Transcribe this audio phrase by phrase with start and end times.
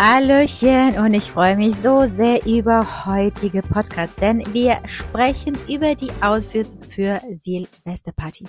[0.00, 6.12] Hallöchen und ich freue mich so sehr über heutige Podcast, denn wir sprechen über die
[6.22, 8.44] Outfits für Silvesterparty.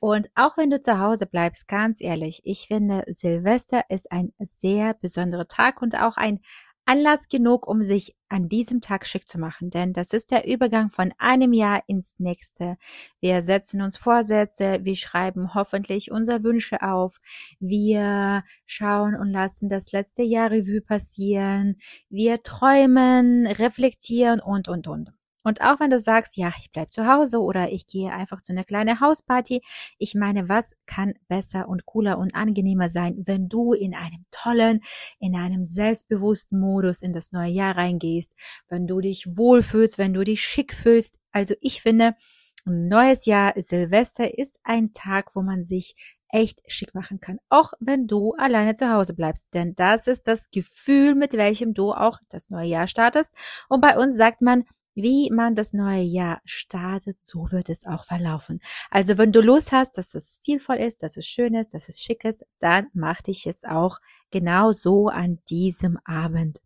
[0.00, 4.92] Und auch wenn du zu Hause bleibst, ganz ehrlich, ich finde Silvester ist ein sehr
[4.92, 6.40] besonderer Tag und auch ein
[6.86, 10.88] Anlass genug, um sich an diesem Tag schick zu machen, denn das ist der Übergang
[10.88, 12.76] von einem Jahr ins nächste.
[13.20, 17.18] Wir setzen uns Vorsätze, wir schreiben hoffentlich unsere Wünsche auf,
[17.58, 21.76] wir schauen und lassen das letzte Jahr Revue passieren,
[22.08, 25.12] wir träumen, reflektieren und, und, und.
[25.46, 28.52] Und auch wenn du sagst, ja, ich bleib zu Hause oder ich gehe einfach zu
[28.52, 29.62] einer kleinen Hausparty,
[29.96, 34.80] ich meine, was kann besser und cooler und angenehmer sein, wenn du in einem tollen,
[35.20, 38.34] in einem selbstbewussten Modus in das neue Jahr reingehst,
[38.68, 41.16] wenn du dich wohlfühlst, wenn du dich schick fühlst.
[41.30, 42.16] Also ich finde,
[42.64, 45.94] ein neues Jahr, Silvester ist ein Tag, wo man sich
[46.28, 49.54] echt schick machen kann, auch wenn du alleine zu Hause bleibst.
[49.54, 53.32] Denn das ist das Gefühl, mit welchem du auch das neue Jahr startest.
[53.68, 54.64] Und bei uns sagt man,
[54.96, 58.60] wie man das neue Jahr startet, so wird es auch verlaufen.
[58.90, 62.02] Also wenn du Lust hast, dass es stilvoll ist, dass es schön ist, dass es
[62.02, 63.98] schick ist, dann mach dich jetzt auch
[64.30, 66.60] genau so an diesem Abend.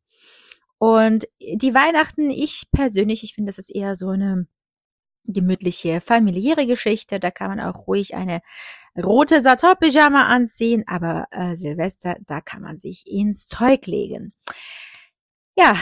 [0.78, 4.46] Und die Weihnachten, ich persönlich, ich finde, das ist eher so eine
[5.24, 7.18] gemütliche, familiäre Geschichte.
[7.18, 8.42] Da kann man auch ruhig eine
[8.96, 14.32] rote Satin-Pyjama anziehen, aber äh, Silvester, da kann man sich ins Zeug legen
[15.60, 15.76] ja,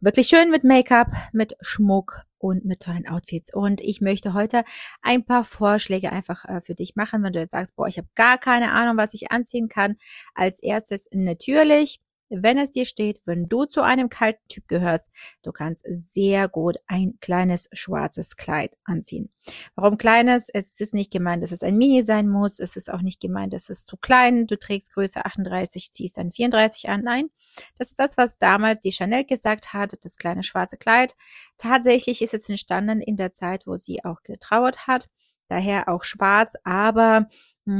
[0.00, 3.52] wirklich schön mit Make-up, mit Schmuck und mit tollen Outfits.
[3.52, 4.62] Und ich möchte heute
[5.02, 8.06] ein paar Vorschläge einfach äh, für dich machen, wenn du jetzt sagst, boah, ich habe
[8.14, 9.96] gar keine Ahnung, was ich anziehen kann.
[10.34, 12.00] Als erstes natürlich
[12.42, 15.10] wenn es dir steht, wenn du zu einem kalten Typ gehörst,
[15.42, 19.30] du kannst sehr gut ein kleines schwarzes Kleid anziehen.
[19.74, 20.48] Warum kleines?
[20.48, 22.58] Es ist nicht gemeint, dass es ein Mini sein muss.
[22.60, 24.46] Es ist auch nicht gemeint, dass es zu klein.
[24.46, 27.02] Du trägst Größe 38, ziehst dann 34 an.
[27.02, 27.30] Nein,
[27.78, 31.14] das ist das, was damals die Chanel gesagt hat, das kleine schwarze Kleid.
[31.58, 35.08] Tatsächlich ist es entstanden in der Zeit, wo sie auch getrauert hat.
[35.48, 37.28] Daher auch schwarz, aber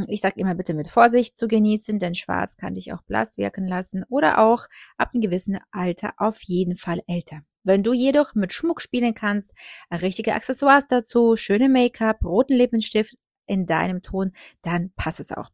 [0.08, 3.66] ich sage immer bitte mit Vorsicht zu genießen, denn schwarz kann dich auch blass wirken
[3.66, 7.42] lassen oder auch ab einem gewissen Alter auf jeden Fall älter.
[7.64, 9.54] Wenn du jedoch mit Schmuck spielen kannst,
[9.90, 13.14] richtige Accessoires dazu, schöne Make-up, roten Lippenstift
[13.46, 15.50] in deinem Ton, dann passt es auch.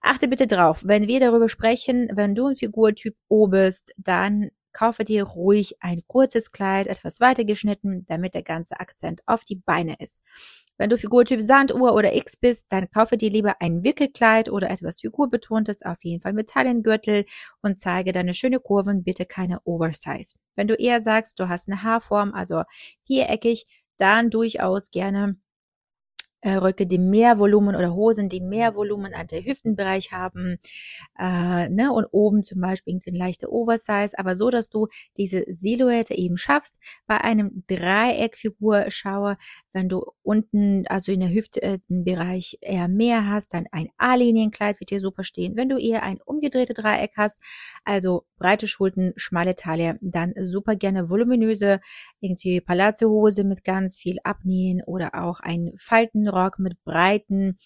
[0.00, 5.04] Achte bitte drauf, wenn wir darüber sprechen, wenn du ein Figurtyp O bist, dann kaufe
[5.04, 9.96] dir ruhig ein kurzes Kleid, etwas weiter geschnitten, damit der ganze Akzent auf die Beine
[9.98, 10.22] ist.
[10.78, 15.00] Wenn du Figurtyp Sanduhr oder X bist, dann kaufe dir lieber ein Wickelkleid oder etwas
[15.00, 17.26] Figurbetontes, auf jeden Fall mit Taillengürtel
[17.60, 20.34] und zeige deine schöne Kurven, bitte keine Oversize.
[20.56, 22.62] Wenn du eher sagst, du hast eine Haarform, also
[23.04, 23.66] viereckig,
[23.98, 25.36] dann durchaus gerne
[26.42, 30.58] äh, Röcke, die mehr Volumen oder Hosen, die mehr Volumen an der Hüftenbereich haben,
[31.18, 35.44] äh, ne, und oben zum Beispiel irgendwie ein leichter Oversize, aber so, dass du diese
[35.48, 36.78] Silhouette eben schaffst.
[37.06, 39.36] Bei einem Dreieckfigur schaue,
[39.72, 45.00] wenn du unten, also in der Hüftenbereich eher mehr hast, dann ein A-Linienkleid wird dir
[45.00, 45.56] super stehen.
[45.56, 47.40] Wenn du eher ein umgedrehtes Dreieck hast,
[47.84, 51.80] also breite Schultern, schmale Taille, dann super gerne voluminöse,
[52.20, 57.58] irgendwie Palazzo-Hose mit ganz viel Abnähen oder auch ein Faltenrock mit breiten,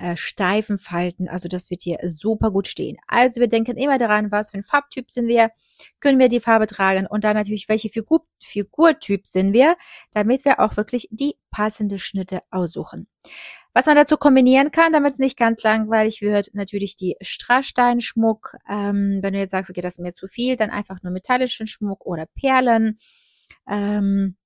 [0.00, 1.28] äh, steifen Falten.
[1.28, 2.96] Also das wird hier super gut stehen.
[3.06, 5.50] Also wir denken immer daran, was für ein Farbtyp sind wir,
[6.00, 9.76] können wir die Farbe tragen und dann natürlich, welche Figur, Figurtyp sind wir,
[10.12, 13.08] damit wir auch wirklich die passende Schnitte aussuchen.
[13.74, 18.56] Was man dazu kombinieren kann, damit es nicht ganz langweilig wird, natürlich die Strasssteinschmuck.
[18.68, 21.66] Ähm, wenn du jetzt sagst, okay, das ist mir zu viel, dann einfach nur metallischen
[21.66, 22.98] Schmuck oder Perlen.
[23.68, 24.36] Ähm,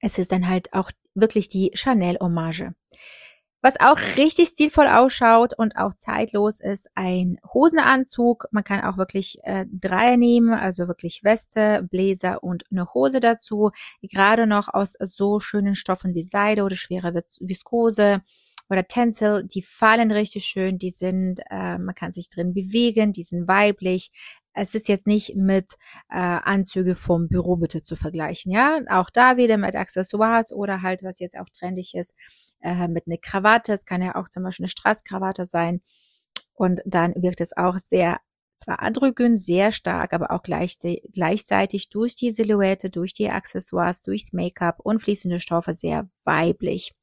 [0.00, 2.72] es ist dann halt auch wirklich die Chanel-Hommage.
[3.64, 8.46] Was auch richtig stilvoll ausschaut und auch zeitlos ist ein Hosenanzug.
[8.50, 13.70] Man kann auch wirklich äh, drei nehmen, also wirklich Weste, Bläser und eine Hose dazu.
[14.02, 18.22] Gerade noch aus so schönen Stoffen wie Seide oder schwere Viskose
[18.68, 23.22] oder Tencel, die fallen richtig schön, die sind, äh, man kann sich drin bewegen, die
[23.22, 24.10] sind weiblich.
[24.54, 25.74] Es ist jetzt nicht mit
[26.10, 28.80] äh, Anzüge vom Büro bitte zu vergleichen, ja.
[28.90, 32.16] Auch da wieder mit Accessoires oder halt, was jetzt auch trendig ist,
[32.60, 33.72] äh, mit einer Krawatte.
[33.72, 35.82] Es kann ja auch zum Beispiel eine Straßkrawatte sein.
[36.54, 38.20] Und dann wirkt es auch sehr
[38.58, 40.78] zwar androgyn, sehr stark, aber auch gleich,
[41.12, 46.94] gleichzeitig durch die Silhouette, durch die Accessoires, durchs Make-up und fließende Stoffe sehr weiblich.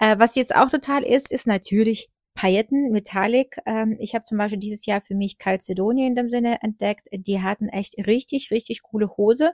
[0.00, 3.58] Äh, was jetzt auch total ist, ist natürlich Pailletten, Metallic.
[3.66, 7.08] Ähm, ich habe zum Beispiel dieses Jahr für mich Calcedonia in dem Sinne entdeckt.
[7.10, 9.50] Die hatten echt richtig, richtig coole Hose.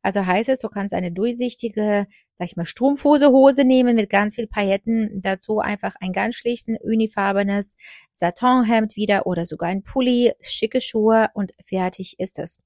[0.00, 4.46] Also heißt es, du kannst eine durchsichtige, sag ich mal, Strumpfhose-Hose nehmen mit ganz viel
[4.46, 5.20] Pailletten.
[5.20, 7.76] Dazu einfach ein ganz schlichten, unifarbenes
[8.12, 12.62] Satinhemd wieder oder sogar ein Pulli, schicke Schuhe und fertig ist es.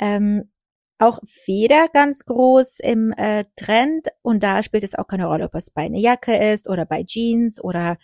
[0.00, 0.50] Ähm,
[0.98, 5.54] auch Feder ganz groß im äh, Trend und da spielt es auch keine Rolle, ob
[5.54, 7.98] es bei einer Jacke ist oder bei Jeans oder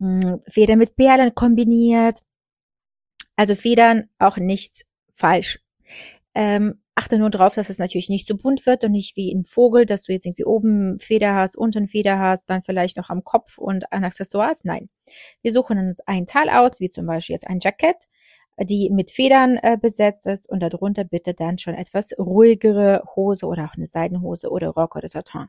[0.00, 2.18] mh, hm, Feder mit Perlen kombiniert.
[3.36, 5.60] Also Federn auch nichts falsch.
[6.34, 9.44] Ähm, achte nur drauf, dass es natürlich nicht so bunt wird und nicht wie ein
[9.44, 13.24] Vogel, dass du jetzt irgendwie oben Feder hast, unten Feder hast, dann vielleicht noch am
[13.24, 14.64] Kopf und an Accessoires.
[14.64, 14.90] Nein.
[15.42, 18.06] Wir suchen uns ein Teil aus, wie zum Beispiel jetzt ein Jackett
[18.64, 23.64] die mit Federn äh, besetzt ist und darunter bitte dann schon etwas ruhigere Hose oder
[23.64, 25.46] auch eine Seidenhose oder Rock oder Satin.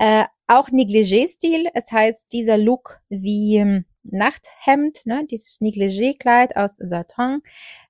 [0.00, 7.42] Äh, auch Negligé-Stil, es heißt dieser Look wie ähm, Nachthemd, ne, dieses Negligé-Kleid aus Satin,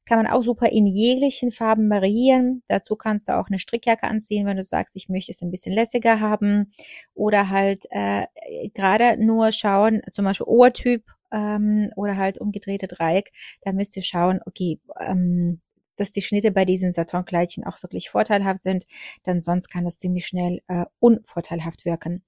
[0.06, 2.64] kann man auch super in jeglichen Farben variieren.
[2.66, 5.72] Dazu kannst du auch eine Strickjacke anziehen, wenn du sagst, ich möchte es ein bisschen
[5.72, 6.72] lässiger haben.
[7.14, 8.26] Oder halt äh,
[8.74, 13.30] gerade nur schauen, zum Beispiel Ohrtyp ähm, oder halt umgedrehte Dreieck,
[13.62, 15.60] da müsst ihr schauen, okay, ähm,
[16.00, 18.86] dass die Schnitte bei diesen Satonkleidchen auch wirklich vorteilhaft sind,
[19.26, 22.24] denn sonst kann das ziemlich schnell äh, unvorteilhaft wirken.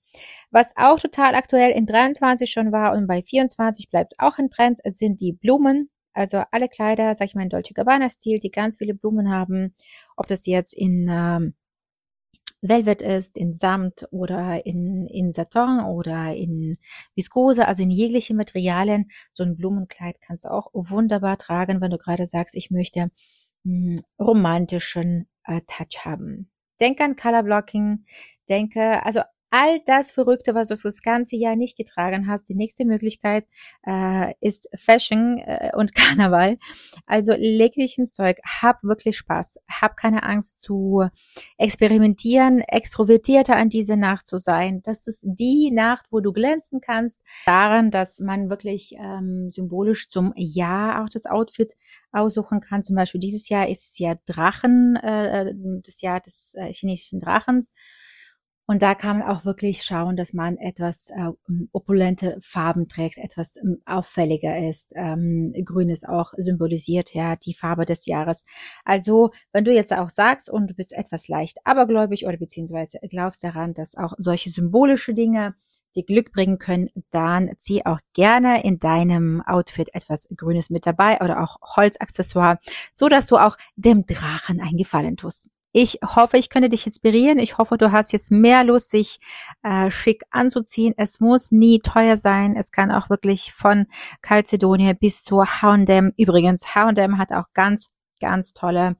[0.51, 4.51] Was auch total aktuell in 23 schon war und bei 24 bleibt es auch in
[4.51, 5.91] Trend, sind die Blumen.
[6.13, 9.75] Also alle Kleider, sag ich mal, in Dolce Gabbana Stil, die ganz viele Blumen haben,
[10.17, 11.55] ob das jetzt in ähm,
[12.63, 16.79] Velvet ist, in Samt oder in, in Satin oder in
[17.17, 19.11] Viskose, also in jegliche Materialien.
[19.33, 23.11] So ein Blumenkleid kannst du auch wunderbar tragen, wenn du gerade sagst, ich möchte
[24.19, 26.50] romantischen äh, Touch haben.
[26.81, 28.06] Denk an Color Blocking,
[28.49, 29.23] denke, also
[29.53, 32.49] all das Verrückte, was du das ganze Jahr nicht getragen hast.
[32.49, 33.47] Die nächste Möglichkeit
[33.87, 36.59] äh, ist Fashion äh, und Karneval.
[37.07, 41.07] Also leg dich ins Zeug, hab wirklich Spaß, hab keine Angst zu
[41.59, 44.81] experimentieren, extrovertierter an diese Nacht zu sein.
[44.85, 50.33] Das ist die Nacht, wo du glänzen kannst, daran, dass man wirklich ähm, symbolisch zum
[50.35, 51.75] Jahr auch das Outfit
[52.11, 52.85] aussuchen kann.
[52.85, 55.55] Zum Beispiel dieses Jahr ist es ja Drachen, äh, äh
[55.85, 57.75] das Jahr des äh, chinesischen Drachens.
[58.73, 61.29] Und da kann man auch wirklich schauen, dass man etwas äh,
[61.73, 64.95] opulente Farben trägt, etwas ähm, auffälliger ist.
[64.97, 68.47] Ähm, Grün ist auch symbolisiert ja die Farbe des Jahres.
[68.83, 73.45] Also wenn du jetzt auch sagst und du bist etwas leicht abergläubig oder beziehungsweise glaubst
[73.45, 75.55] daran, dass auch solche symbolische Dinge
[75.95, 81.21] dir Glück bringen können, dann zieh auch gerne in deinem Outfit etwas Grünes mit dabei
[81.21, 82.59] oder auch Holzaccessoire,
[82.95, 85.51] so dass du auch dem Drachen einen Gefallen tust.
[85.75, 87.39] Ich hoffe, ich könnte dich inspirieren.
[87.39, 89.19] Ich hoffe, du hast jetzt mehr Lust, sich
[89.63, 90.93] äh, schick anzuziehen.
[90.99, 92.57] Es muss nie teuer sein.
[92.57, 93.87] Es kann auch wirklich von
[94.21, 96.13] Calcedonia bis zu H&M.
[96.19, 97.89] Übrigens, H&M hat auch ganz,
[98.21, 98.97] ganz tolle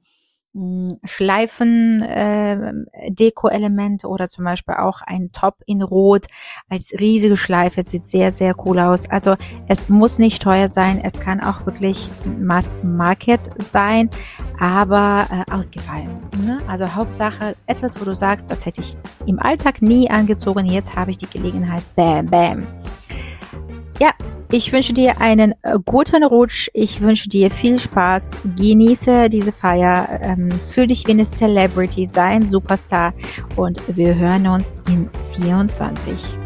[1.03, 2.73] Schleifen äh,
[3.09, 6.27] Deko-Element oder zum Beispiel auch ein Top in Rot
[6.69, 7.83] als riesige Schleife.
[7.85, 9.09] sieht sehr, sehr cool aus.
[9.09, 9.35] Also
[9.67, 11.01] es muss nicht teuer sein.
[11.03, 12.07] Es kann auch wirklich
[12.39, 14.09] Mass Market sein,
[14.59, 16.09] aber äh, ausgefallen.
[16.45, 16.59] Ne?
[16.67, 18.95] Also Hauptsache etwas, wo du sagst, das hätte ich
[19.25, 20.65] im Alltag nie angezogen.
[20.65, 21.83] Jetzt habe ich die Gelegenheit.
[21.95, 22.63] Bam, bam.
[23.99, 24.11] Ja,
[24.51, 26.69] ich wünsche dir einen äh, guten Rutsch.
[26.73, 28.37] Ich wünsche dir viel Spaß.
[28.55, 30.19] Genieße diese Feier.
[30.21, 33.13] Ähm, fühl dich wie eine Celebrity, sei ein Superstar.
[33.55, 36.42] Und wir hören uns in 24.